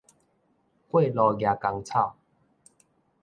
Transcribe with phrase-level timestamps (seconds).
[0.89, 2.15] 過路蜈蚣草